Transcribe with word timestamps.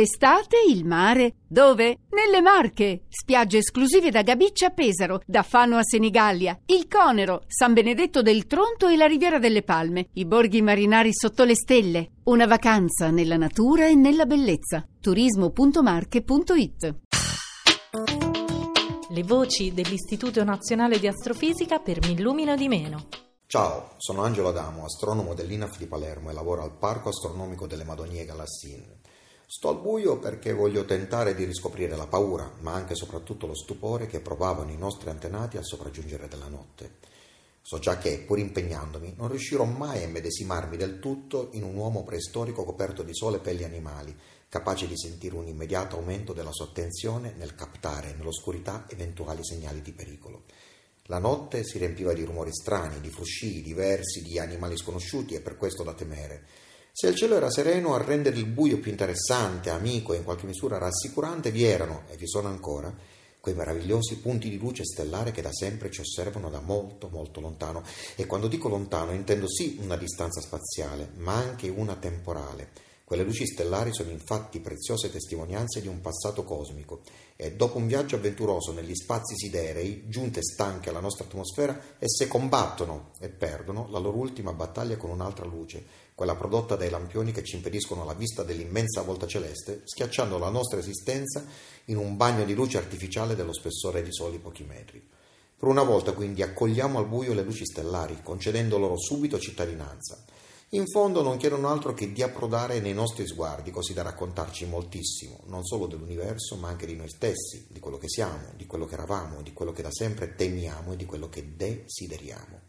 Estate, 0.00 0.58
il 0.68 0.84
mare. 0.84 1.38
Dove? 1.48 2.02
Nelle 2.10 2.40
Marche. 2.40 3.06
Spiagge 3.08 3.58
esclusive 3.58 4.10
da 4.12 4.22
Gabiccia 4.22 4.66
a 4.66 4.70
Pesaro, 4.70 5.20
da 5.26 5.42
Fano 5.42 5.76
a 5.76 5.82
Senigallia, 5.82 6.56
il 6.66 6.86
Conero, 6.86 7.42
San 7.48 7.72
Benedetto 7.72 8.22
del 8.22 8.46
Tronto 8.46 8.86
e 8.86 8.96
la 8.96 9.06
Riviera 9.06 9.40
delle 9.40 9.64
Palme, 9.64 10.10
i 10.12 10.24
borghi 10.24 10.62
marinari 10.62 11.10
sotto 11.12 11.42
le 11.42 11.56
stelle. 11.56 12.10
Una 12.24 12.46
vacanza 12.46 13.10
nella 13.10 13.36
natura 13.36 13.88
e 13.88 13.96
nella 13.96 14.24
bellezza. 14.24 14.86
turismo.marche.it 15.00 16.94
Le 19.08 19.22
voci 19.24 19.74
dell'Istituto 19.74 20.44
Nazionale 20.44 21.00
di 21.00 21.08
Astrofisica 21.08 21.80
per 21.80 21.98
Mi 22.06 22.12
illumino 22.12 22.54
di 22.54 22.68
meno. 22.68 23.08
Ciao, 23.46 23.94
sono 23.96 24.22
Angelo 24.22 24.50
Adamo, 24.50 24.84
astronomo 24.84 25.34
dell'INAF 25.34 25.76
di 25.76 25.86
Palermo 25.86 26.30
e 26.30 26.34
lavoro 26.34 26.62
al 26.62 26.76
Parco 26.78 27.08
Astronomico 27.08 27.66
delle 27.66 27.82
Madonie 27.82 28.24
Galassine. 28.24 28.98
Sto 29.50 29.70
al 29.70 29.80
buio 29.80 30.18
perché 30.18 30.52
voglio 30.52 30.84
tentare 30.84 31.34
di 31.34 31.44
riscoprire 31.44 31.96
la 31.96 32.06
paura, 32.06 32.52
ma 32.60 32.74
anche 32.74 32.92
e 32.92 32.96
soprattutto 32.96 33.46
lo 33.46 33.54
stupore 33.54 34.06
che 34.06 34.20
provavano 34.20 34.70
i 34.70 34.76
nostri 34.76 35.08
antenati 35.08 35.56
al 35.56 35.64
sopraggiungere 35.64 36.28
della 36.28 36.48
notte. 36.48 36.96
So 37.62 37.78
già 37.78 37.96
che, 37.96 38.18
pur 38.18 38.38
impegnandomi, 38.38 39.14
non 39.16 39.28
riuscirò 39.28 39.64
mai 39.64 40.02
a 40.02 40.06
immedesimarmi 40.06 40.76
del 40.76 40.98
tutto 40.98 41.48
in 41.52 41.62
un 41.62 41.76
uomo 41.76 42.04
preistorico 42.04 42.62
coperto 42.62 43.02
di 43.02 43.14
sole 43.14 43.38
pelli 43.38 43.64
animali, 43.64 44.14
capace 44.50 44.86
di 44.86 44.98
sentire 44.98 45.36
un 45.36 45.46
immediato 45.46 45.96
aumento 45.96 46.34
della 46.34 46.52
sua 46.52 46.66
attenzione 46.66 47.32
nel 47.38 47.54
captare 47.54 48.12
nell'oscurità 48.18 48.84
eventuali 48.90 49.42
segnali 49.42 49.80
di 49.80 49.92
pericolo. 49.92 50.42
La 51.04 51.18
notte 51.18 51.64
si 51.64 51.78
riempiva 51.78 52.12
di 52.12 52.22
rumori 52.22 52.52
strani, 52.52 53.00
di 53.00 53.08
frusci 53.08 53.62
diversi, 53.62 54.20
di 54.20 54.38
animali 54.38 54.76
sconosciuti 54.76 55.32
e 55.32 55.40
per 55.40 55.56
questo 55.56 55.82
da 55.82 55.94
temere. 55.94 56.66
Se 57.00 57.06
il 57.06 57.14
cielo 57.14 57.36
era 57.36 57.48
sereno, 57.48 57.94
a 57.94 58.02
rendere 58.02 58.38
il 58.38 58.46
buio 58.46 58.80
più 58.80 58.90
interessante, 58.90 59.70
amico 59.70 60.12
e 60.12 60.16
in 60.16 60.24
qualche 60.24 60.46
misura 60.46 60.78
rassicurante, 60.78 61.52
vi 61.52 61.62
erano, 61.62 62.02
e 62.10 62.16
vi 62.16 62.26
sono 62.26 62.48
ancora, 62.48 62.92
quei 63.38 63.54
meravigliosi 63.54 64.16
punti 64.16 64.48
di 64.50 64.58
luce 64.58 64.84
stellare 64.84 65.30
che 65.30 65.40
da 65.40 65.52
sempre 65.52 65.92
ci 65.92 66.00
osservano 66.00 66.50
da 66.50 66.58
molto 66.58 67.08
molto 67.08 67.38
lontano. 67.38 67.84
E 68.16 68.26
quando 68.26 68.48
dico 68.48 68.68
lontano 68.68 69.12
intendo 69.12 69.48
sì 69.48 69.78
una 69.80 69.96
distanza 69.96 70.40
spaziale, 70.40 71.10
ma 71.18 71.34
anche 71.34 71.68
una 71.68 71.94
temporale. 71.94 72.70
Quelle 73.08 73.22
luci 73.22 73.46
stellari 73.46 73.94
sono 73.94 74.10
infatti 74.10 74.60
preziose 74.60 75.10
testimonianze 75.10 75.80
di 75.80 75.88
un 75.88 76.02
passato 76.02 76.44
cosmico 76.44 77.00
e 77.36 77.52
dopo 77.52 77.78
un 77.78 77.86
viaggio 77.86 78.16
avventuroso 78.16 78.70
negli 78.74 78.94
spazi 78.94 79.34
siderei, 79.34 80.10
giunte 80.10 80.42
stanche 80.42 80.90
alla 80.90 81.00
nostra 81.00 81.24
atmosfera, 81.24 81.96
esse 81.98 82.28
combattono 82.28 83.12
e 83.18 83.30
perdono 83.30 83.88
la 83.88 83.98
loro 83.98 84.18
ultima 84.18 84.52
battaglia 84.52 84.98
con 84.98 85.08
un'altra 85.08 85.46
luce, 85.46 85.82
quella 86.14 86.36
prodotta 86.36 86.76
dai 86.76 86.90
lampioni 86.90 87.32
che 87.32 87.42
ci 87.44 87.56
impediscono 87.56 88.04
la 88.04 88.12
vista 88.12 88.42
dell'immensa 88.42 89.00
volta 89.00 89.26
celeste, 89.26 89.80
schiacciando 89.86 90.36
la 90.36 90.50
nostra 90.50 90.78
esistenza 90.78 91.46
in 91.86 91.96
un 91.96 92.14
bagno 92.18 92.44
di 92.44 92.52
luce 92.52 92.76
artificiale 92.76 93.34
dello 93.34 93.54
spessore 93.54 94.02
di 94.02 94.12
soli 94.12 94.38
pochi 94.38 94.64
metri. 94.64 95.02
Per 95.56 95.66
una 95.66 95.82
volta 95.82 96.12
quindi 96.12 96.42
accogliamo 96.42 96.98
al 96.98 97.08
buio 97.08 97.32
le 97.32 97.42
luci 97.42 97.64
stellari, 97.64 98.18
concedendo 98.22 98.76
loro 98.76 98.98
subito 98.98 99.38
cittadinanza. 99.38 100.22
In 100.72 100.86
fondo 100.86 101.22
non 101.22 101.38
chiedono 101.38 101.68
altro 101.68 101.94
che 101.94 102.12
di 102.12 102.22
approdare 102.22 102.78
nei 102.80 102.92
nostri 102.92 103.26
sguardi, 103.26 103.70
così 103.70 103.94
da 103.94 104.02
raccontarci 104.02 104.66
moltissimo, 104.66 105.40
non 105.46 105.64
solo 105.64 105.86
dell'universo, 105.86 106.56
ma 106.56 106.68
anche 106.68 106.84
di 106.84 106.94
noi 106.94 107.08
stessi, 107.08 107.66
di 107.70 107.80
quello 107.80 107.96
che 107.96 108.08
siamo, 108.10 108.52
di 108.54 108.66
quello 108.66 108.84
che 108.84 108.92
eravamo, 108.92 109.40
di 109.40 109.54
quello 109.54 109.72
che 109.72 109.80
da 109.80 109.90
sempre 109.90 110.34
temiamo 110.34 110.92
e 110.92 110.96
di 110.96 111.06
quello 111.06 111.30
che 111.30 111.56
desideriamo. 111.56 112.68